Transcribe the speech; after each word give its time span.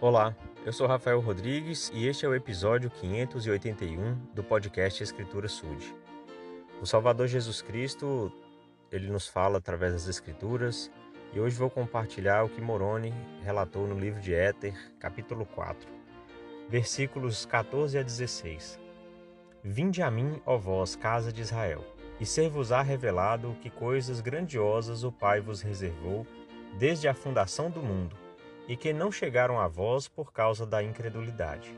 Olá, 0.00 0.32
eu 0.64 0.72
sou 0.72 0.86
Rafael 0.86 1.18
Rodrigues 1.18 1.90
e 1.92 2.06
este 2.06 2.24
é 2.24 2.28
o 2.28 2.34
episódio 2.34 2.88
581 2.88 4.14
do 4.32 4.44
podcast 4.44 5.02
Escritura 5.02 5.48
Sud. 5.48 5.92
O 6.80 6.86
Salvador 6.86 7.26
Jesus 7.26 7.60
Cristo, 7.60 8.32
ele 8.92 9.10
nos 9.10 9.26
fala 9.26 9.58
através 9.58 9.94
das 9.94 10.06
Escrituras 10.06 10.88
e 11.32 11.40
hoje 11.40 11.56
vou 11.56 11.68
compartilhar 11.68 12.44
o 12.44 12.48
que 12.48 12.60
Moroni 12.60 13.12
relatou 13.42 13.88
no 13.88 13.98
livro 13.98 14.20
de 14.20 14.32
Éter, 14.32 14.72
capítulo 15.00 15.44
4, 15.44 15.90
versículos 16.68 17.44
14 17.44 17.98
a 17.98 18.02
16. 18.04 18.78
Vinde 19.64 20.00
a 20.00 20.08
mim, 20.12 20.40
ó 20.46 20.56
vós, 20.56 20.94
casa 20.94 21.32
de 21.32 21.42
Israel, 21.42 21.84
e 22.20 22.24
ser-vos-á 22.24 22.82
revelado 22.82 23.56
que 23.60 23.68
coisas 23.68 24.20
grandiosas 24.20 25.02
o 25.02 25.10
Pai 25.10 25.40
vos 25.40 25.60
reservou 25.60 26.24
desde 26.78 27.08
a 27.08 27.14
fundação 27.14 27.68
do 27.68 27.82
mundo 27.82 28.27
e 28.68 28.76
que 28.76 28.92
não 28.92 29.10
chegaram 29.10 29.58
a 29.58 29.66
vós 29.66 30.06
por 30.06 30.32
causa 30.32 30.66
da 30.66 30.82
incredulidade. 30.82 31.74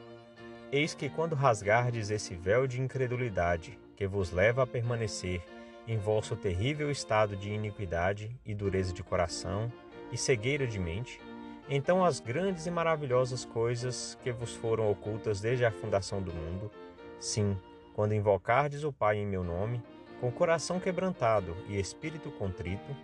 Eis 0.73 0.93
que 0.93 1.09
quando 1.09 1.35
rasgardes 1.35 2.11
esse 2.11 2.35
véu 2.35 2.67
de 2.67 2.81
incredulidade, 2.81 3.79
que 3.97 4.07
vos 4.07 4.33
leva 4.33 4.65
a 4.65 4.67
permanecer 4.67 5.43
em 5.87 5.97
vosso 5.97 6.37
terrível 6.37 6.91
estado 6.91 7.37
de 7.37 7.51
iniquidade 7.51 8.31
e 8.45 8.55
dureza 8.55 8.93
de 8.93 9.03
coração 9.03 9.73
e 10.13 10.17
cegueira 10.17 10.67
de 10.67 10.79
mente, 10.79 11.21
então 11.69 12.05
as 12.05 12.19
grandes 12.19 12.67
e 12.67 12.71
maravilhosas 12.71 13.45
coisas 13.45 14.19
que 14.23 14.33
vos 14.33 14.55
foram 14.55 14.91
ocultas 14.91 15.41
desde 15.41 15.65
a 15.65 15.71
fundação 15.71 16.21
do 16.21 16.33
mundo, 16.33 16.71
sim, 17.19 17.57
quando 17.95 18.15
invocardes 18.15 18.83
o 18.83 18.93
Pai 18.93 19.19
em 19.19 19.27
meu 19.27 19.45
nome, 19.45 19.83
com 20.21 20.31
coração 20.31 20.81
quebrantado 20.81 21.57
e 21.69 21.79
espírito 21.79 22.31
contrito, 22.33 22.97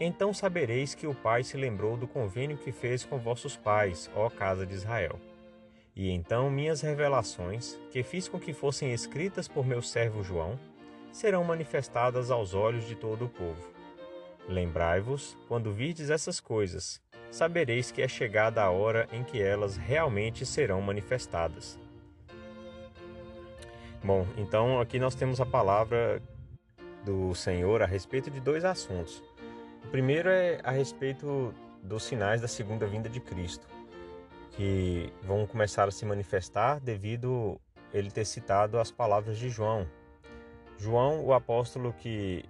então 0.00 0.32
sabereis 0.32 0.94
que 0.94 1.06
o 1.06 1.14
Pai 1.14 1.44
se 1.44 1.58
lembrou 1.58 1.96
do 1.96 2.08
convênio 2.08 2.56
que 2.56 2.72
fez 2.72 3.04
com 3.04 3.18
vossos 3.18 3.56
pais, 3.56 4.10
ó 4.14 4.30
casa 4.30 4.64
de 4.66 4.74
Israel. 4.74 5.20
E 5.94 6.10
então 6.10 6.50
minhas 6.50 6.80
revelações, 6.80 7.78
que 7.90 8.02
fiz 8.02 8.26
com 8.26 8.40
que 8.40 8.54
fossem 8.54 8.92
escritas 8.92 9.46
por 9.46 9.66
meu 9.66 9.82
servo 9.82 10.22
João, 10.22 10.58
serão 11.12 11.44
manifestadas 11.44 12.30
aos 12.30 12.54
olhos 12.54 12.86
de 12.86 12.94
todo 12.94 13.26
o 13.26 13.28
povo. 13.28 13.70
Lembrai-vos, 14.48 15.36
quando 15.46 15.72
virdes 15.72 16.08
essas 16.08 16.40
coisas, 16.40 17.00
sabereis 17.30 17.90
que 17.90 18.00
é 18.00 18.08
chegada 18.08 18.62
a 18.62 18.70
hora 18.70 19.06
em 19.12 19.22
que 19.22 19.40
elas 19.40 19.76
realmente 19.76 20.46
serão 20.46 20.80
manifestadas. 20.80 21.78
Bom, 24.02 24.26
então 24.38 24.80
aqui 24.80 24.98
nós 24.98 25.14
temos 25.14 25.40
a 25.40 25.46
palavra 25.46 26.22
do 27.04 27.34
Senhor 27.34 27.82
a 27.82 27.86
respeito 27.86 28.30
de 28.30 28.40
dois 28.40 28.64
assuntos. 28.64 29.22
Primeiro 29.90 30.28
é 30.28 30.60
a 30.62 30.70
respeito 30.70 31.52
dos 31.82 32.04
sinais 32.04 32.40
da 32.40 32.46
segunda 32.46 32.86
vinda 32.86 33.08
de 33.08 33.18
Cristo, 33.18 33.66
que 34.52 35.12
vão 35.20 35.44
começar 35.48 35.88
a 35.88 35.90
se 35.90 36.06
manifestar 36.06 36.78
devido 36.78 37.60
ele 37.92 38.08
ter 38.08 38.24
citado 38.24 38.78
as 38.78 38.92
palavras 38.92 39.36
de 39.36 39.50
João. 39.50 39.88
João, 40.78 41.24
o 41.24 41.32
apóstolo 41.32 41.92
que 41.92 42.44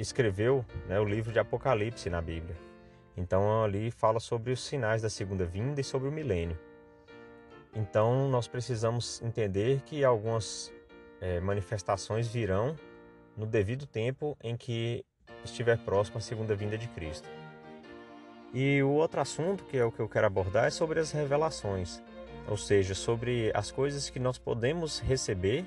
escreveu 0.00 0.64
né, 0.88 0.98
o 0.98 1.04
livro 1.04 1.32
de 1.32 1.38
Apocalipse 1.38 2.10
na 2.10 2.20
Bíblia. 2.20 2.56
Então 3.16 3.62
ali 3.62 3.92
fala 3.92 4.18
sobre 4.18 4.50
os 4.50 4.60
sinais 4.60 5.00
da 5.00 5.08
segunda 5.08 5.46
vinda 5.46 5.80
e 5.80 5.84
sobre 5.84 6.08
o 6.08 6.12
milênio. 6.12 6.58
Então 7.72 8.28
nós 8.28 8.48
precisamos 8.48 9.22
entender 9.22 9.80
que 9.82 10.04
algumas 10.04 10.72
é, 11.20 11.38
manifestações 11.38 12.26
virão 12.26 12.74
no 13.36 13.46
devido 13.46 13.86
tempo 13.86 14.36
em 14.42 14.56
que 14.56 15.04
estiver 15.44 15.78
próximo 15.78 16.18
à 16.18 16.20
segunda 16.20 16.54
vinda 16.54 16.76
de 16.76 16.88
Cristo. 16.88 17.28
E 18.52 18.82
o 18.82 18.90
outro 18.90 19.20
assunto, 19.20 19.64
que 19.64 19.76
é 19.76 19.84
o 19.84 19.92
que 19.92 20.00
eu 20.00 20.08
quero 20.08 20.26
abordar, 20.26 20.66
é 20.66 20.70
sobre 20.70 21.00
as 21.00 21.10
revelações, 21.10 22.02
ou 22.48 22.56
seja, 22.56 22.94
sobre 22.94 23.50
as 23.54 23.70
coisas 23.70 24.08
que 24.08 24.18
nós 24.18 24.38
podemos 24.38 25.00
receber, 25.00 25.66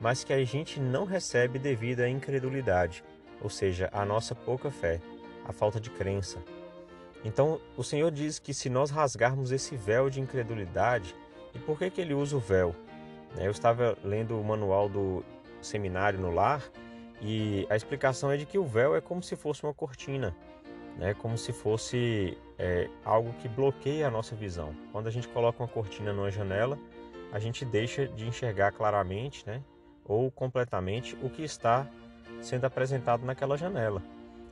mas 0.00 0.24
que 0.24 0.32
a 0.32 0.44
gente 0.44 0.80
não 0.80 1.04
recebe 1.04 1.58
devido 1.58 2.00
à 2.00 2.08
incredulidade, 2.08 3.04
ou 3.40 3.50
seja, 3.50 3.88
a 3.92 4.04
nossa 4.04 4.34
pouca 4.34 4.70
fé, 4.70 5.00
a 5.44 5.52
falta 5.52 5.78
de 5.78 5.90
crença. 5.90 6.38
Então, 7.24 7.60
o 7.76 7.84
Senhor 7.84 8.10
diz 8.10 8.38
que 8.38 8.54
se 8.54 8.68
nós 8.68 8.90
rasgarmos 8.90 9.52
esse 9.52 9.76
véu 9.76 10.10
de 10.10 10.20
incredulidade, 10.20 11.14
e 11.54 11.58
por 11.58 11.78
que, 11.78 11.90
que 11.90 12.00
ele 12.00 12.14
usa 12.14 12.36
o 12.36 12.40
véu? 12.40 12.74
Eu 13.36 13.50
estava 13.50 13.96
lendo 14.02 14.38
o 14.38 14.44
manual 14.44 14.88
do 14.88 15.24
seminário 15.60 16.18
no 16.18 16.30
lar 16.30 16.62
e 17.22 17.64
a 17.70 17.76
explicação 17.76 18.32
é 18.32 18.36
de 18.36 18.44
que 18.44 18.58
o 18.58 18.64
véu 18.64 18.96
é 18.96 19.00
como 19.00 19.22
se 19.22 19.36
fosse 19.36 19.62
uma 19.62 19.72
cortina, 19.72 20.34
né? 20.98 21.14
como 21.14 21.38
se 21.38 21.52
fosse 21.52 22.36
é, 22.58 22.90
algo 23.04 23.32
que 23.34 23.48
bloqueia 23.48 24.08
a 24.08 24.10
nossa 24.10 24.34
visão. 24.34 24.74
Quando 24.90 25.06
a 25.06 25.10
gente 25.10 25.28
coloca 25.28 25.62
uma 25.62 25.68
cortina 25.68 26.12
numa 26.12 26.32
janela, 26.32 26.76
a 27.30 27.38
gente 27.38 27.64
deixa 27.64 28.08
de 28.08 28.26
enxergar 28.26 28.72
claramente 28.72 29.46
né? 29.46 29.62
ou 30.04 30.32
completamente 30.32 31.16
o 31.22 31.30
que 31.30 31.44
está 31.44 31.86
sendo 32.40 32.64
apresentado 32.64 33.24
naquela 33.24 33.56
janela. 33.56 34.02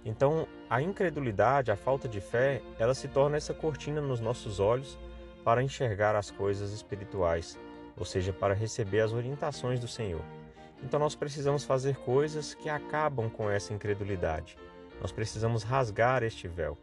Então, 0.05 0.47
a 0.69 0.81
incredulidade, 0.81 1.73
a 1.73 1.77
falta 1.77 2.09
de 2.09 2.21
fé, 2.21 2.63
ela 2.79 2.95
se 2.95 3.09
torna 3.09 3.37
essa 3.37 3.53
cortina 3.53 4.01
nos 4.01 4.21
nossos 4.21 4.61
olhos 4.61 4.97
para 5.45 5.61
enxergar 5.61 6.15
as 6.15 6.31
coisas 6.31 6.73
espirituais, 6.73 7.59
ou 7.97 8.05
seja, 8.05 8.33
para 8.33 8.55
receber 8.55 9.01
as 9.01 9.13
orientações 9.13 9.81
do 9.81 9.89
Senhor. 9.89 10.23
Então 10.83 10.99
nós 10.99 11.15
precisamos 11.15 11.65
fazer 11.65 11.97
coisas 11.97 12.55
que 12.55 12.69
acabam 12.69 13.29
com 13.29 13.51
essa 13.51 13.73
incredulidade. 13.73 14.57
Nós 15.01 15.13
precisamos 15.13 15.63
rasgar 15.63 16.23
este 16.23 16.49
véu. 16.49 16.77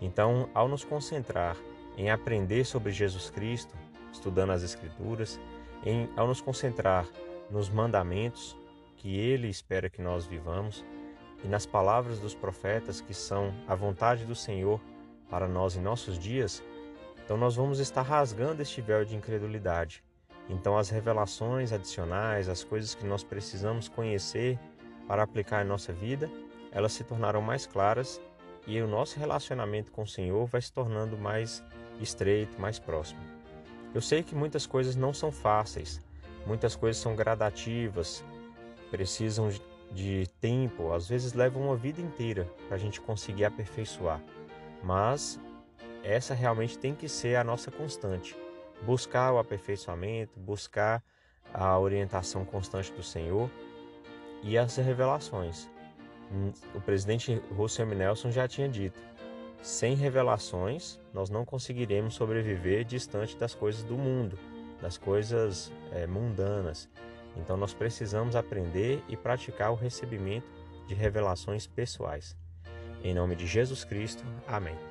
Então, 0.00 0.48
ao 0.54 0.68
nos 0.68 0.84
concentrar 0.84 1.56
em 1.96 2.10
aprender 2.10 2.64
sobre 2.64 2.92
Jesus 2.92 3.30
Cristo, 3.30 3.74
estudando 4.12 4.50
as 4.50 4.62
Escrituras, 4.62 5.38
em, 5.84 6.08
ao 6.16 6.26
nos 6.26 6.40
concentrar 6.40 7.06
nos 7.50 7.68
mandamentos 7.68 8.56
que 8.96 9.18
Ele 9.18 9.48
espera 9.48 9.90
que 9.90 10.00
nós 10.00 10.24
vivamos 10.24 10.84
e 11.44 11.48
nas 11.48 11.66
palavras 11.66 12.18
dos 12.18 12.34
profetas 12.34 13.00
que 13.00 13.14
são 13.14 13.52
a 13.66 13.74
vontade 13.74 14.24
do 14.24 14.34
Senhor 14.34 14.80
para 15.28 15.48
nós 15.48 15.76
em 15.76 15.80
nossos 15.80 16.18
dias, 16.18 16.62
então 17.24 17.36
nós 17.36 17.56
vamos 17.56 17.78
estar 17.78 18.02
rasgando 18.02 18.60
este 18.60 18.80
véu 18.80 19.04
de 19.04 19.16
incredulidade 19.16 20.02
então, 20.48 20.76
as 20.76 20.90
revelações 20.90 21.72
adicionais, 21.72 22.48
as 22.48 22.64
coisas 22.64 22.94
que 22.94 23.06
nós 23.06 23.22
precisamos 23.22 23.88
conhecer 23.88 24.58
para 25.06 25.22
aplicar 25.22 25.64
em 25.64 25.68
nossa 25.68 25.92
vida, 25.92 26.30
elas 26.72 26.92
se 26.92 27.04
tornarão 27.04 27.40
mais 27.40 27.66
claras 27.66 28.20
e 28.66 28.80
o 28.80 28.88
nosso 28.88 29.18
relacionamento 29.18 29.92
com 29.92 30.02
o 30.02 30.06
Senhor 30.06 30.46
vai 30.46 30.60
se 30.60 30.72
tornando 30.72 31.16
mais 31.16 31.62
estreito, 32.00 32.60
mais 32.60 32.78
próximo. 32.78 33.20
Eu 33.94 34.00
sei 34.00 34.22
que 34.22 34.34
muitas 34.34 34.66
coisas 34.66 34.96
não 34.96 35.12
são 35.12 35.32
fáceis, 35.32 36.00
muitas 36.46 36.76
coisas 36.76 37.00
são 37.00 37.14
gradativas, 37.14 38.24
precisam 38.90 39.48
de 39.92 40.28
tempo, 40.40 40.92
às 40.92 41.08
vezes 41.08 41.32
levam 41.32 41.62
uma 41.62 41.76
vida 41.76 42.00
inteira 42.00 42.44
para 42.66 42.76
a 42.76 42.78
gente 42.78 43.00
conseguir 43.00 43.44
aperfeiçoar, 43.44 44.20
mas 44.82 45.40
essa 46.02 46.34
realmente 46.34 46.78
tem 46.78 46.94
que 46.94 47.08
ser 47.08 47.36
a 47.36 47.44
nossa 47.44 47.70
constante 47.70 48.36
buscar 48.82 49.32
o 49.32 49.38
aperfeiçoamento, 49.38 50.38
buscar 50.38 51.02
a 51.52 51.78
orientação 51.78 52.44
constante 52.44 52.92
do 52.92 53.02
Senhor 53.02 53.50
e 54.42 54.56
as 54.56 54.76
revelações. 54.76 55.68
Hum, 56.32 56.52
o 56.74 56.80
presidente 56.80 57.42
Russell 57.56 57.86
M. 57.86 57.94
Nelson 57.94 58.30
já 58.30 58.46
tinha 58.46 58.68
dito: 58.68 59.00
sem 59.62 59.94
revelações, 59.94 60.98
nós 61.12 61.28
não 61.28 61.44
conseguiremos 61.44 62.14
sobreviver 62.14 62.84
distante 62.84 63.36
das 63.36 63.54
coisas 63.54 63.82
do 63.82 63.96
mundo, 63.96 64.38
das 64.80 64.96
coisas 64.96 65.72
é, 65.92 66.06
mundanas. 66.06 66.88
Então, 67.36 67.56
nós 67.56 67.72
precisamos 67.72 68.34
aprender 68.34 69.02
e 69.08 69.16
praticar 69.16 69.70
o 69.70 69.76
recebimento 69.76 70.48
de 70.86 70.94
revelações 70.94 71.66
pessoais. 71.66 72.36
Em 73.04 73.14
nome 73.14 73.36
de 73.36 73.46
Jesus 73.46 73.84
Cristo, 73.84 74.24
amém. 74.48 74.89